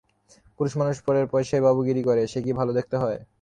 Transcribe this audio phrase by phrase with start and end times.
[0.57, 3.19] পুরুষমানুষ পরের পয়সায় বাবুগিরি করে, সে কি ভালো দেখতে হয়।